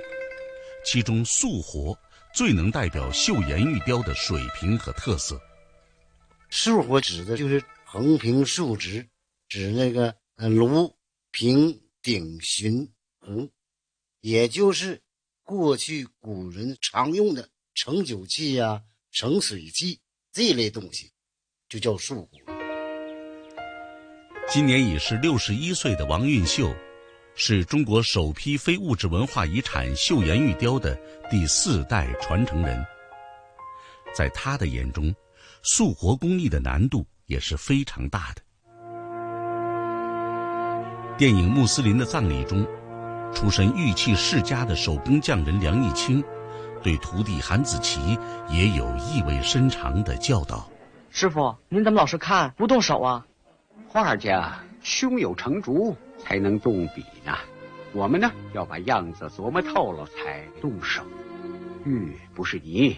[0.85, 1.97] 其中素活
[2.33, 5.39] 最能代表岫岩玉雕的水平和特色。
[6.51, 9.05] 素活指的就是横平竖直，
[9.49, 10.95] 指那个呃炉、
[11.31, 12.87] 平、鼎、寻。
[13.27, 13.49] 嗯，
[14.21, 15.01] 也就是
[15.43, 19.99] 过去古人常用的盛酒器呀、盛水器
[20.31, 21.11] 这类东西，
[21.67, 22.29] 就叫素。
[24.47, 26.71] 今年已是六十一岁的王运秀，
[27.35, 30.95] 是中国首批非物质文化遗产岫岩玉雕的
[31.31, 32.85] 第四代传承人。
[34.13, 35.13] 在他的眼中，
[35.63, 38.41] 素活工艺的难度也是非常大的。
[41.17, 42.63] 电影《穆斯林的葬礼》中。
[43.33, 46.23] 出身玉器世家的手工匠人梁义清，
[46.81, 48.17] 对徒弟韩子奇
[48.49, 50.69] 也有意味深长的教导
[51.11, 53.25] ：“师傅，您怎么老是看不动手啊？
[53.87, 57.33] 画家胸有成竹才能动笔呢，
[57.93, 61.03] 我们呢要把样子琢磨透了才动手。
[61.85, 62.97] 玉不是泥，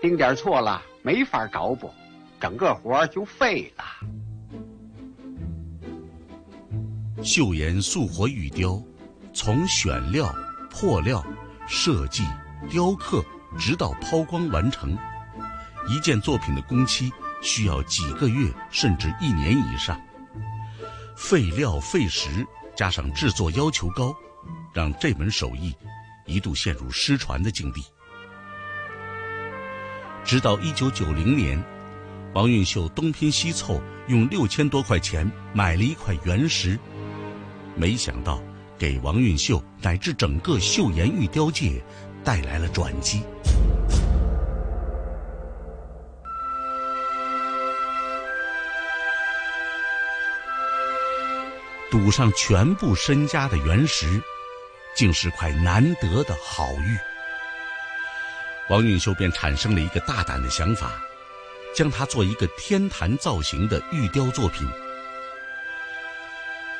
[0.00, 1.90] 丁点错了没法着补，
[2.38, 3.84] 整个活就废了。”
[7.24, 8.80] 岫岩素活玉雕。
[9.38, 10.34] 从选料、
[10.68, 11.24] 破料、
[11.68, 12.24] 设计、
[12.68, 13.24] 雕刻，
[13.56, 14.98] 直到抛光完成，
[15.88, 19.96] 一件作品的工期需要几个月甚至一年以上。
[21.16, 24.12] 费料费时，加上制作要求高，
[24.74, 25.72] 让这门手艺
[26.26, 27.80] 一度陷入失传的境地。
[30.24, 31.64] 直到一九九零年，
[32.34, 36.76] 王运秀东拼西凑，用六千多块钱买了一块原石，
[37.76, 38.42] 没想到。
[38.78, 41.82] 给王运秀乃至整个岫岩玉雕界
[42.22, 43.22] 带来了转机。
[51.90, 54.22] 赌上全部身家的原石，
[54.94, 56.96] 竟是块难得的好玉。
[58.68, 60.92] 王运秀便产生了一个大胆的想法：
[61.74, 64.68] 将它做一个天坛造型的玉雕作品。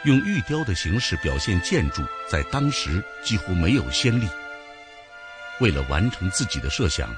[0.05, 4.27] 用玉雕的形式表现建筑，在当时几乎没有先例。
[5.61, 7.13] 为了完成自己的设想，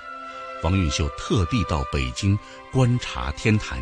[0.63, 2.39] 王运秀特地到北京
[2.73, 3.79] 观察天坛。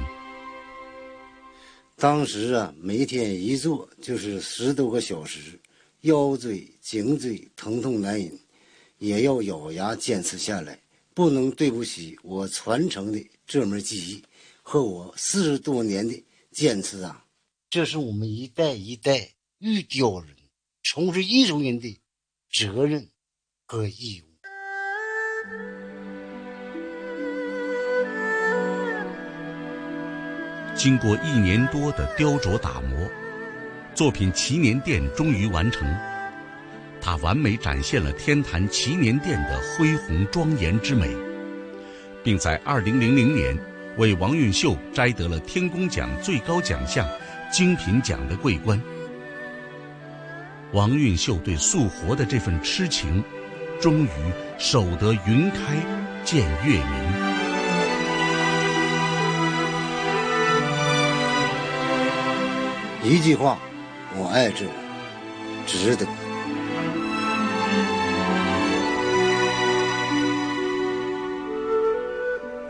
[1.95, 5.59] 当时啊，每天一坐就是十多个小时，
[6.01, 8.37] 腰椎、颈椎疼痛难忍，
[8.99, 10.77] 也要咬牙坚持下来，
[11.15, 14.25] 不能对不起我传承的这门技艺
[14.63, 17.25] 和我四十多年的坚持啊！
[17.71, 20.35] 这是我们一代一代玉雕人
[20.83, 22.01] 从事艺术人的
[22.51, 23.11] 责任
[23.67, 24.29] 和义务。
[30.75, 33.07] 经过一年多的雕琢打磨，
[33.95, 35.87] 作品祈年殿终于完成。
[37.03, 41.15] 它完美展现了天坛祈年殿的恢宏庄严之美，
[42.25, 42.95] 并在2000
[43.35, 43.59] 年
[43.99, 47.07] 为王运秀摘得了天工奖最高奖项
[47.51, 48.81] 精品奖的桂冠。
[50.73, 53.25] 王运秀对素活的这份痴情，
[53.81, 54.11] 终于
[54.59, 55.77] 守得云开
[56.25, 57.39] 见月明。
[63.03, 63.59] 一句话，
[64.15, 64.67] 我爱这，
[65.67, 66.07] 值得。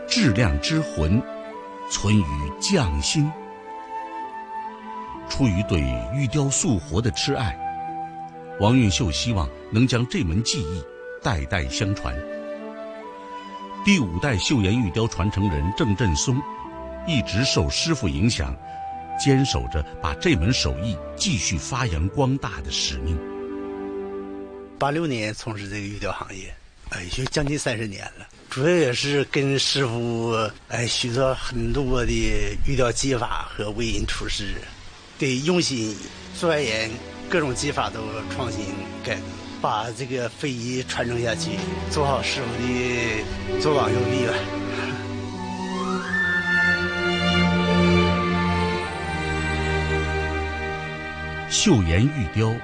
[0.07, 1.21] 质量之魂，
[1.89, 2.23] 存于
[2.61, 3.29] 匠心。
[5.39, 5.79] 出于对
[6.13, 7.57] 玉雕塑活的痴爱，
[8.59, 10.83] 王运秀希望能将这门技艺
[11.23, 12.13] 代代相传。
[13.85, 16.35] 第五代岫岩玉雕传承人郑振松，
[17.07, 18.53] 一直受师傅影响。
[19.17, 23.17] 坚守着把这门手艺继续发扬光大的使命。
[24.77, 26.53] 八六年从事这个玉雕行业，
[26.89, 28.27] 哎，就将近三十年了。
[28.49, 30.33] 主要也是跟师傅
[30.67, 32.11] 哎学了很多的
[32.67, 34.55] 玉雕技法和为人处事，
[35.19, 35.93] 得用心
[36.33, 36.89] 钻研
[37.29, 37.99] 各种技法都
[38.33, 38.63] 创新
[39.03, 39.21] 改革，
[39.61, 41.51] 把这个非遗传承下去，
[41.91, 44.33] 做好师傅的左膀右臂吧。
[51.51, 52.55] 岫岩玉雕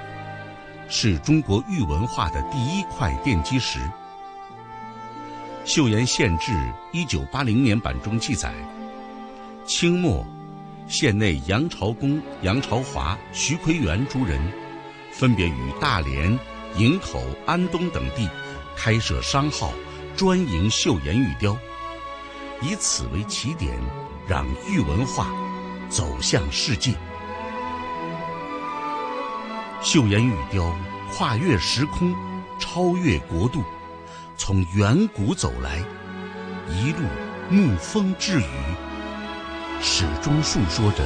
[0.87, 3.79] 是中国玉文化的第一块奠基石。
[5.67, 6.51] 《岫岩县志》
[6.93, 8.53] 一九八零年版中记载，
[9.65, 10.25] 清末
[10.87, 14.39] 县内杨朝公、杨朝华、徐奎元诸人，
[15.11, 16.37] 分别于大连、
[16.77, 18.29] 营口、安东等地
[18.77, 19.73] 开设商号，
[20.15, 21.57] 专营岫岩玉雕，
[22.61, 23.75] 以此为起点，
[24.27, 25.27] 让玉文化
[25.89, 26.93] 走向世界。
[29.81, 30.71] 岫岩玉雕
[31.11, 32.15] 跨越时空，
[32.59, 33.63] 超越国度，
[34.37, 35.83] 从远古走来，
[36.69, 36.99] 一路
[37.51, 38.45] 沐风致雨，
[39.81, 41.03] 始终诉说着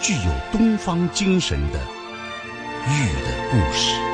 [0.00, 1.78] 具有东方精神的
[2.86, 4.09] 玉的故事。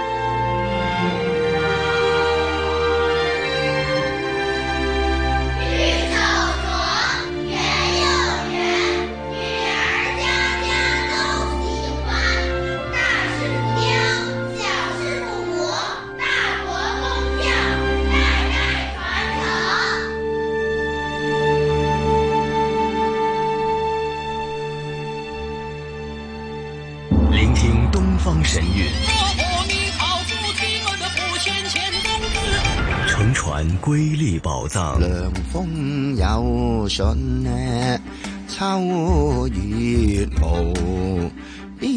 [36.97, 38.01] 信呢，
[38.49, 41.31] 秋月无
[41.79, 41.93] 边。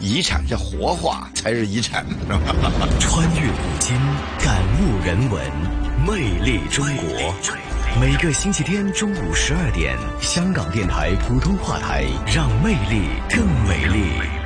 [0.00, 2.04] 遗产是活化才是遗产，
[2.98, 3.96] 穿越古今，
[4.40, 5.40] 感悟人文，
[6.04, 7.32] 魅力中国。
[8.00, 12.04] 每个星期天中午十二点，香港电台普通话台，
[12.34, 14.41] 让魅力更美丽。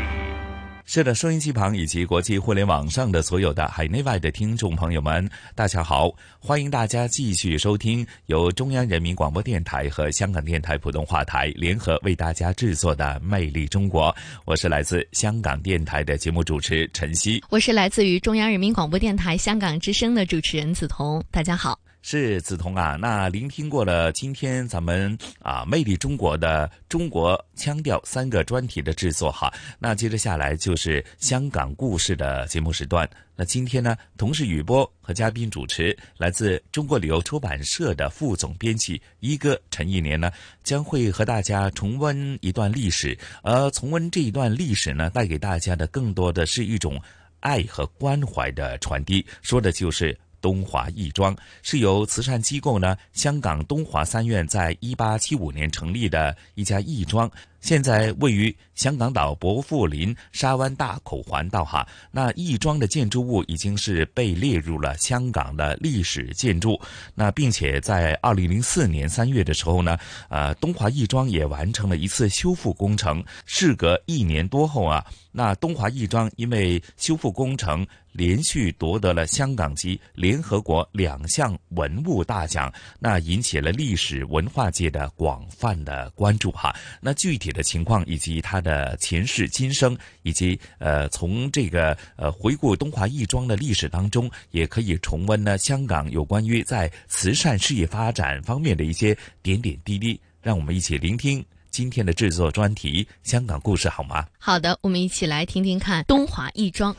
[0.96, 6.10] 是的，收音机旁以及国际互联网上的所有的海内外的听众朋友们，大家好！
[6.38, 14.04] 欢迎大家继续收听由中央人民广播电台和香港电台普通话台联合为大家制作的《魅力中国》。
[14.46, 21.22] 我是来自香港电台的节目主持陈曦，我是来自于中央人民广播电台香港之声的主持人梓潼。
[21.30, 21.78] 大家好。
[22.08, 33.10] 是梓潼啊，那聆听过了今天咱们啊魅力中国的中国腔调三个专题的制作哈，那接着下来就是香港故事的节目时段。
[33.34, 40.30] 那今天呢，同时雨波和嘉宾主持来自中国旅游出版社的副总编辑一哥陈一年呢，
[40.62, 47.02] 将会和大家重温一段历史，而重温这一段历史呢，带给大家的更多的是一种
[47.40, 50.16] 爱和关怀的传递，说的就是。
[50.46, 57.28] 东华义庄，是由慈善机构呢香港东华三院在一八七五年成立的一家义庄。
[57.66, 66.80] 现在位于香港岛薄扶林沙湾大口环道哈，那义庄的建筑物已经是被列入了香港的历史建筑。
[67.12, 69.98] 那并且在二零零四年三月的时候呢，
[70.28, 73.20] 呃，东华义庄也完成了一次修复工程。
[73.46, 77.84] 事隔一年多后啊，那东华义庄因为修复工程。
[78.12, 86.74] 连续夺得了香港及联合国两项文物大奖，那引起了历史文化界的广泛的关注哈。
[86.98, 100.20] 那具体情况以及他的前世今生，以及呃从这个呃回顾东华义庄的历史当中，也可以重温呢香港有关于在慈善事业发展方面的一些点点滴滴。
[100.42, 104.24] 让我们一起聆听今天的制作专题《香港故事》好吗？
[104.38, 106.94] 好的，我们一起来听听看东华义庄。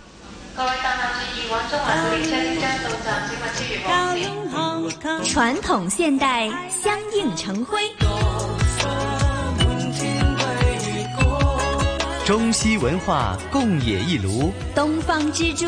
[5.23, 7.79] 传统现代相映成辉，
[12.27, 15.65] 中西文化共冶一炉，东方之珠，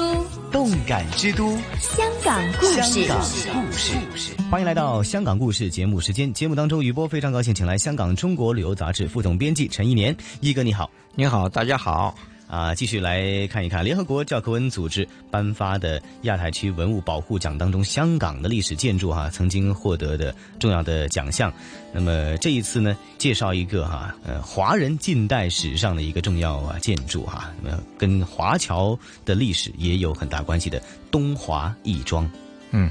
[0.51, 2.81] 动感之都，香港故事。
[2.81, 3.17] 香港
[3.65, 6.33] 故事，欢迎来到《香港故事》节目时间。
[6.33, 12.13] 节目当中，余波非常高兴，请来香港《中国旅游杂志》副总编辑陈一年，一哥你好，你好，大家好。
[12.49, 21.53] 啊，继续来看一看联合国教科文组织颁发的亚太区文物保护奖当中，香港的历史建筑哈曾经获得的重要的奖项。
[21.93, 30.81] 那么这一次呢，介绍一个哈呃华人近代史上的一个重要啊建筑哈，那么跟华侨的历史也有很大关系的
[31.11, 32.27] 东华义庄。
[32.71, 32.89] 嗯，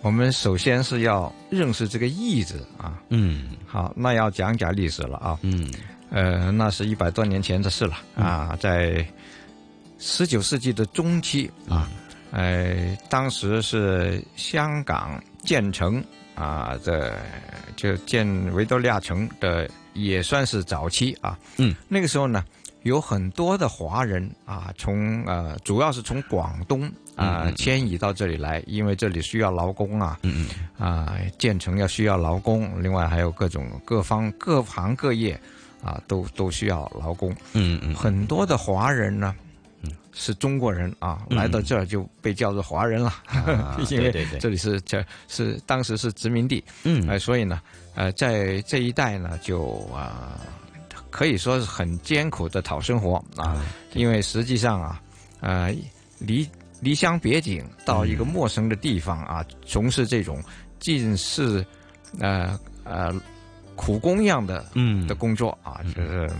[0.00, 3.02] 我们首先是要认识这个“义”字啊。
[3.08, 5.36] 嗯，好，那要讲讲历史了啊。
[5.42, 5.68] 嗯。
[6.12, 9.02] 呃，那是一百多年前的事了啊，在
[9.98, 11.88] 十九世纪的中期啊，
[12.30, 16.04] 呃，当时是香港建成
[16.34, 17.14] 啊，这
[17.76, 21.38] 就建维多利亚城的也算是早期啊。
[21.56, 22.44] 嗯，那个时候呢，
[22.82, 30.18] 有很多的华人啊，从呃，主要是从广东啊迁移到这里来，因为这里需要劳工啊。
[30.24, 30.46] 嗯
[30.78, 30.86] 嗯。
[30.86, 35.40] 啊，建成要需要劳工，另外还有各种各方各行各业。
[35.82, 37.34] 啊，都都需要劳工。
[37.52, 39.34] 嗯嗯，很多的华人呢，
[39.82, 43.12] 嗯，是中国人啊，来到这儿就被叫做华人了，
[43.90, 46.62] 因为这里是这是当时是殖民地。
[46.84, 47.60] 嗯，哎，所以呢，
[47.94, 50.38] 呃，在这一带呢，就啊，
[51.10, 53.60] 可以说是很艰苦的讨生活啊，
[53.94, 55.02] 因为实际上啊，
[55.40, 55.74] 呃，
[56.18, 56.48] 离
[56.80, 60.40] 离乡别井到一个陌生的地方啊，从事这种
[60.78, 61.66] 近似
[62.20, 63.12] 呃呃。
[63.84, 66.30] 苦工一样的，嗯，的工作啊，就是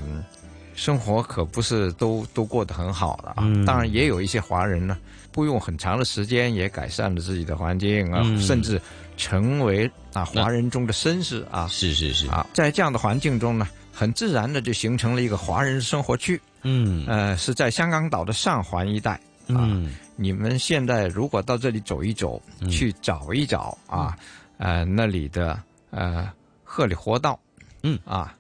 [0.76, 3.43] 生活可不是都都过得很好的啊。
[3.66, 4.97] 当然，也有一些华人呢，
[5.32, 8.80] 不用很长的时间也改善了自己的环境啊，甚至
[9.16, 11.66] 成为啊华人中的绅士啊。
[11.66, 16.40] 是是是啊，在这样的环境中呢，很自然的就形成了一个华人生活区。
[16.62, 19.68] 嗯，呃，是在香港岛的上环一带啊。
[20.14, 22.40] 你们现在如果到这里走一走，
[22.70, 24.16] 去找一找啊，
[24.59, 26.30] 呃，那里的呃。
[26.75, 27.39] 鹤里活道，
[27.83, 27.99] 嗯。
[28.07, 28.35] 啊，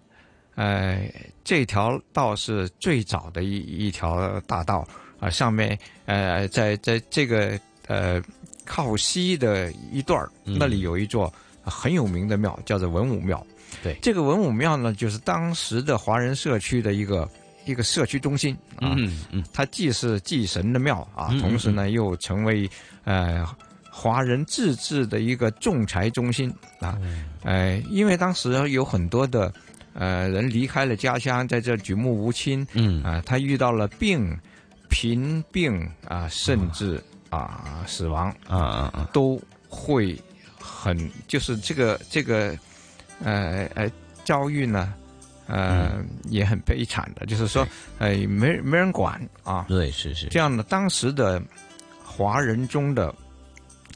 [0.54, 1.06] 呃，
[1.44, 4.88] 这条道是最早的一一条大道。
[5.20, 8.20] 啊，上面呃，在在这个呃
[8.64, 13.46] 靠西的一段那里有一座很有名的庙，叫做文武庙。
[13.82, 17.28] 对，这个文武庙呢，就是当时的华人社区的一个
[17.66, 22.68] 一个社区中心啊，嗯嗯，它既是祭神的庙啊，同时呢又成为
[23.04, 23.46] 呃。
[23.94, 26.98] 华人自治的一个仲裁中心啊，
[27.44, 29.52] 呃，因为当时有很多的
[29.92, 33.02] 呃人离开了家乡，在这举目无亲，嗯。
[33.02, 34.34] 啊，他遇到了病、
[34.88, 39.38] 贫病啊，甚至啊死亡啊啊啊，都
[39.68, 40.18] 会
[40.58, 42.56] 很就是这个这个
[43.22, 43.92] 呃呃
[44.24, 44.94] 遭遇呢，
[45.46, 47.68] 呃也很悲惨的，就是说
[47.98, 50.28] 呃没没人管啊，对是是。
[50.28, 51.40] 这样的，当时的
[52.02, 53.14] 华人中的。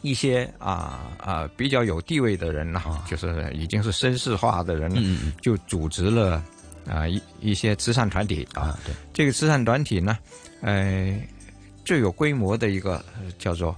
[0.06, 5.02] 一些啊啊比较有地位的人呢，就是已经是绅士化的人了，
[5.42, 6.40] 就组织了
[6.88, 8.78] 啊一一些慈善团体啊。
[8.86, 10.16] 对，这个慈善团体呢，
[10.60, 11.20] 呃，
[11.84, 13.04] 最有规模的一个
[13.36, 13.76] 叫做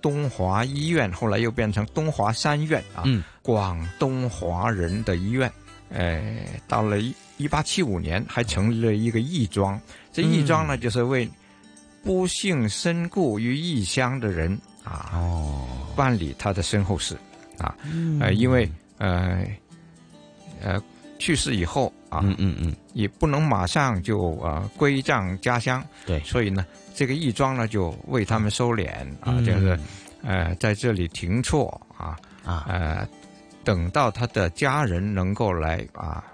[0.00, 3.02] 东华医院，后来又变成东华三院啊。
[3.04, 5.50] 嗯，广东华人的医院，
[5.90, 6.38] 呃，
[6.68, 9.80] 到了一一八七五年还成立了一个义庄。
[10.12, 11.28] 这义庄呢，就是为
[12.04, 14.56] 不幸身故于异乡的人。
[14.88, 15.10] 啊。
[15.14, 17.16] 哦，办理他的身后事，
[17.58, 17.74] 啊，
[18.20, 19.44] 呃，因为呃
[20.62, 20.80] 呃
[21.18, 26.64] 去世以后啊，嗯嗯嗯，也不能马上就呃归葬家乡，对，所以呢，
[26.94, 28.88] 这个义庄呢就为他们收敛
[29.20, 29.78] 啊，就是
[30.22, 32.64] 呃在这里停错啊啊。
[32.68, 33.08] 呃，
[33.64, 36.24] 等到他的家人能够来啊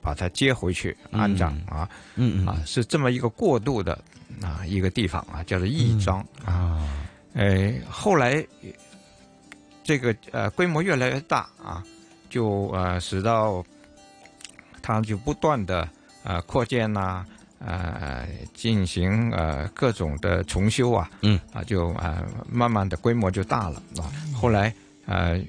[0.00, 1.88] 把他接回去安葬啊。
[2.16, 2.46] 嗯嗯。
[2.46, 3.98] 啊是这么一个过渡的
[4.42, 6.86] 啊一个地方啊，叫做义庄啊，
[7.34, 8.46] 呃后来
[9.82, 11.82] 这个呃规模越来越大啊，
[12.30, 13.64] 就呃使到
[14.80, 15.88] 它就不断的
[16.24, 17.26] 呃扩建呐、
[17.58, 24.10] 呃进行呃各种的重修啊，嗯啊就呃慢慢的规模就大了啊。
[24.34, 24.72] 后来
[25.06, 25.40] 呃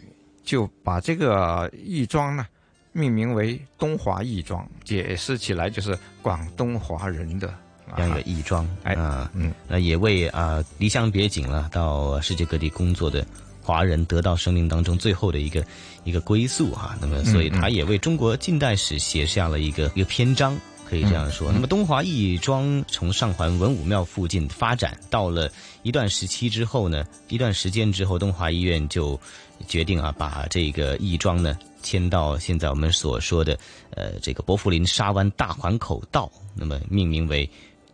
[0.43, 2.45] 就把这个义庄呢
[2.91, 7.53] 命名为东华义庄，解释起来就是广东华人的
[7.95, 13.25] 这样一个义庄，哎啊，嗯，那也为啊离乡别井了，到世界各地工作的
[13.61, 15.65] 华人得到生命当中最后的一个
[16.03, 16.97] 一个归宿哈。
[16.99, 20.57] 那么，所以他也为中国近代史写下了一个一个篇章。
[20.85, 29.19] 可以这样说，那么东华义庄从上环文武庙附近发展，到了一段时期之后呢，一段时间之后，东华医院就
[29.67, 33.57] 决定啊，把这个义庄呢迁到现在我们所说的
[33.95, 37.49] 呃这个伯福林沙湾大环口道，那么命名为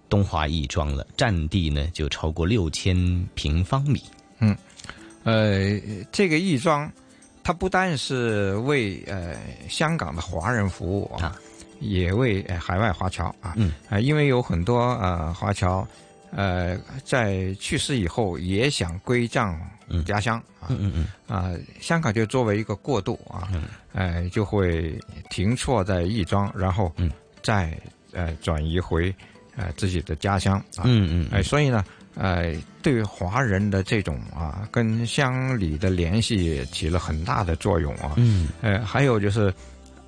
[0.09, 2.95] 东华义庄了，占地呢就超过六千
[3.35, 4.03] 平方米。
[4.39, 4.57] 嗯，
[5.23, 5.79] 呃，
[6.11, 6.91] 这个义庄，
[7.43, 9.35] 它不单是为呃
[9.69, 11.35] 香港的华人服务啊，
[11.79, 13.71] 也为呃海外华侨啊，嗯。
[13.89, 15.87] 啊、因为有很多呃华侨，
[16.31, 19.59] 呃在去世以后也想归葬
[20.05, 23.47] 家乡啊，嗯嗯嗯，啊、香港就作为一个过渡啊，
[23.93, 24.97] 呃就会
[25.29, 27.11] 停错在义庄，然后嗯。
[27.41, 27.73] 再
[28.11, 29.15] 呃转移回
[29.59, 31.83] 呃自己的家乡啊，嗯嗯嗯哎、所以呢。
[32.15, 38.11] 呃，对华人的这种啊，跟乡里的联系也起了很大的作用啊。
[38.17, 39.53] 嗯，呃，还有就是，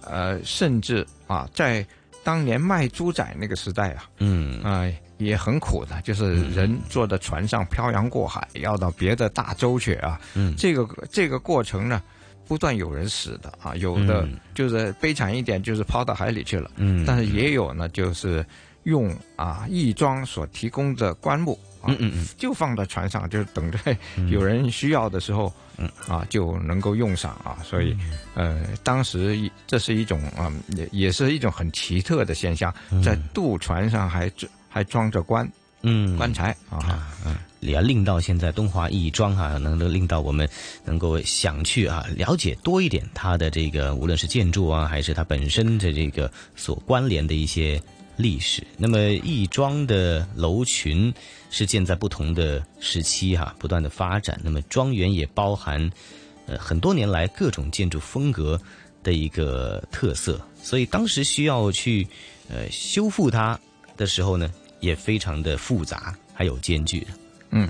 [0.04, 1.86] 呃，甚至啊，在
[2.22, 10.20] 当年卖猪仔那个时代啊，嗯啊、也很苦的，就是人坐在船上漂洋过海，要到别的大洲去啊。
[10.34, 12.02] 嗯这个这个过程呢，
[12.45, 16.70] 不断有人死的啊，有的嗯就是悲惨一点，就是抛到海里去了。
[16.76, 18.45] 嗯但是也有呢，就是
[18.84, 23.79] 用啊义庄所提供的棺木啊，嗯嗯嗯就放在船上，就等着
[24.29, 27.57] 有人需要的时候，嗯啊就能够用上啊。
[27.63, 27.95] 所以，
[28.36, 32.73] 呃，当时这是一种啊、也也是一种很奇特的现象，
[33.03, 34.32] 在渡船上还
[34.69, 35.49] 还装着棺
[35.82, 37.07] 嗯棺材啊。
[37.25, 40.49] 嗯也要令到现在东华义庄哈、能够令到我们
[40.84, 47.79] 能够想去啊了解多一点它的这个无论是建筑啊，还是它本身的这个所关联的一些
[48.22, 48.65] 历史。
[48.78, 51.13] 那么亦庄的楼群
[51.49, 54.39] 是建在不同的时期哈、不断的发展。
[54.43, 55.89] 那么庄园也包含
[56.45, 58.59] 呃很多年来各种建筑风格
[59.03, 62.07] 的一个特色，所以当时需要去
[62.47, 63.59] 呃修复它
[63.97, 67.05] 的时候呢，也非常的复杂，还有艰巨。
[67.49, 67.69] 嗯，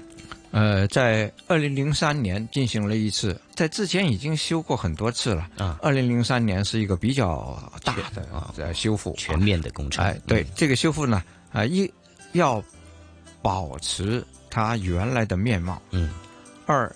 [0.51, 5.47] 呃，在二零零三年进行了一次，在之前已经修过很多次了。
[5.57, 8.27] 啊，二零零三年是一个比较大的
[8.57, 10.03] 呃修复，全面的工程。
[10.03, 11.89] 哎，对、这个修复呢，啊、一
[12.33, 12.61] 要
[13.41, 16.09] 保持它原来的面貌，嗯，
[16.65, 16.93] 二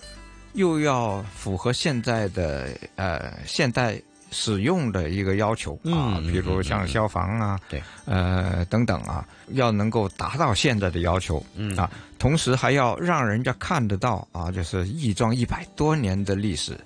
[0.53, 4.01] 又要符合现在的呃现代
[4.36, 11.74] 使用的一个要求啊，嗯比如像消防啊，对，呃等等啊，要能够达到现在的要求，嗯。
[11.78, 16.78] 啊，同时还要让人家看得到啊，就是义庄一百多年的历史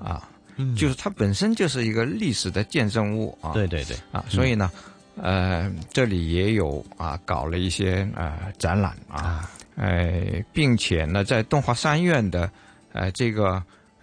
[0.00, 0.74] 啊，嗯。
[0.74, 3.96] 就是它本身就是一个历史的见证物啊，对对对。
[4.10, 4.68] 啊，所以呢，
[5.16, 12.50] 呃，这里也有啊搞了一些呃展览啊，呃，并且呢，在东华三院的
[12.92, 13.62] 呃这个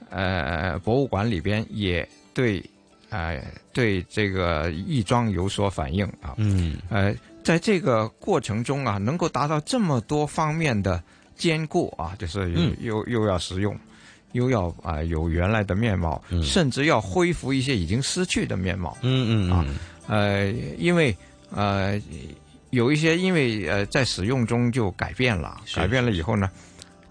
[0.10, 2.64] 呃博物馆里边也对
[3.14, 6.78] 呃对这个亦庄有所反应啊，嗯。
[6.90, 11.02] 呃，在这个过程中啊，能够达到这么多方面的
[11.36, 12.78] 兼顾啊，就是又、嗯。
[12.82, 13.78] 又又要实用。
[14.34, 18.98] 又要啊、有原来的面貌，甚至要恢复一些已经失去的面貌。
[19.04, 19.66] 嗯嗯啊，
[20.08, 21.16] 呃，因为
[21.52, 22.02] 呃
[22.72, 26.50] 有一些因为呃在使用中就改变了，改变了以后呢，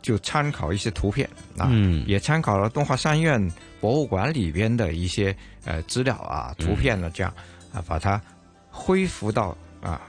[0.03, 1.24] 就参考一些图片
[1.57, 2.05] 啊，嗯。
[2.09, 3.40] 也参考了东华三院
[3.83, 7.35] 博物馆里边的一些呃资料啊、图片呢，这样
[7.74, 8.18] 啊把它
[8.70, 10.01] 恢复到啊。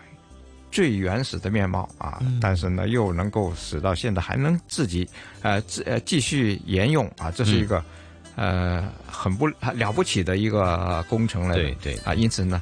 [0.71, 5.07] 最原始的面貌啊，但是呢，又能够使到现在还能自己
[5.43, 7.85] 呃自呃继续沿用啊，这是一个、
[8.33, 11.53] 呃很不了不起的一个工程了。
[11.53, 12.59] 对对啊，因此呢，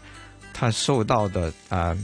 [0.53, 1.97] 他受到的啊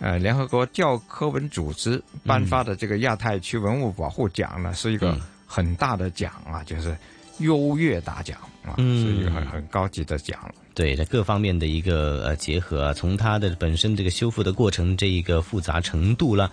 [0.00, 6.96] 呃联合国教科文组织颁发的这个亚太区文物保护奖呢，是一个嗯很大的奖啊，就是
[7.44, 10.54] 优越大奖啊，嗯是一个很很高级的奖了。
[10.74, 16.50] 对，在各方面的一个呃结合啊，从它的本身这个修复的过程这一个复杂程度啦，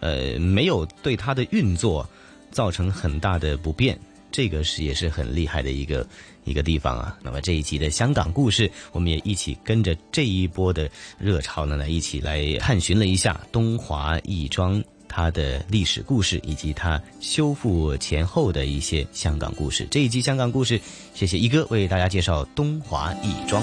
[0.00, 2.08] 呃，没有对它的运作
[2.52, 3.98] 造成很大的不便。
[4.30, 6.04] 这个是也是很厉害的一个
[6.44, 7.16] 一个地方啊。
[7.22, 14.82] 那么这一集的香港故事，我们也一起跟着这一波的热潮呢，来一起来探寻了一下东华亦庄
[15.16, 19.86] 它的历史故事，以及它修复前后的一些香港故事。
[19.88, 20.80] 这一集香港故事，
[21.14, 23.62] 谢谢一哥为大家介绍东华义庄。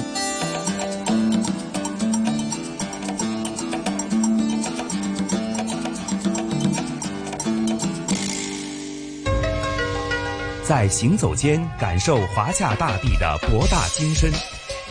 [10.64, 14.32] 在行走间感受华夏大地的博大精深，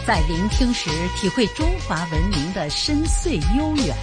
[0.06, 3.96] 在聆听时体会中华文明的深邃悠远。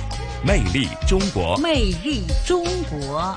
[0.46, 3.36] 魅力中国，魅力中国。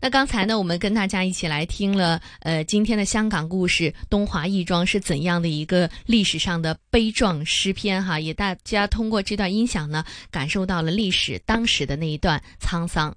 [0.00, 13.14] 那刚才呢，我们跟大家一起来听了，呃，今天的香港故事，东华义庄是怎样的一个历史上的悲壮诗篇哈，也大家通过这段音响呢，感受到了历史当时的那一段沧桑。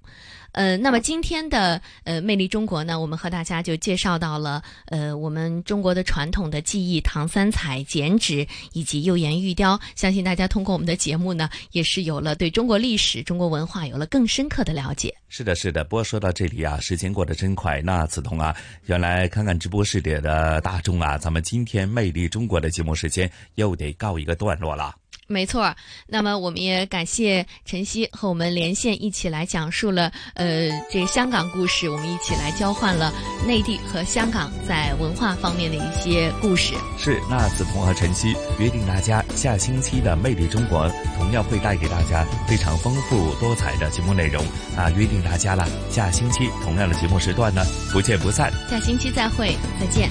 [0.54, 9.80] 呃，那么今天的呃魅力中国呢，我们和大家就介绍到了呃我们中国的传统的技艺唐三彩、剪纸以及釉岩玉雕。
[9.96, 15.14] 相信大家通过我们的节目呢，也是有了对中国历史、中国文化有了更深刻的了解。
[15.28, 15.84] 是的，是的。
[15.84, 17.82] 不过说到这里啊，时间过得真快。
[17.82, 24.94] 那梓潼啊，原来看看直播室里的大众啊，咱们今天魅力中国的节目时间又得告一个段落了。
[25.28, 25.74] 没错，
[26.08, 33.12] 那么我们也感谢晨曦和我们连线，一起来讲述了呃这香港故事，我们一起来交换了
[33.48, 36.74] 内地和香港在文化方面的一些故事。
[36.98, 44.44] 是，那梓潼和晨曦约定大家下星期的《魅力中国》同样会带给大家非常丰富多彩的节目内容
[44.76, 48.52] 啊，约定大家了，下星期同样的节目时段呢，不见不散。
[48.70, 50.10] 下星期再会，再见。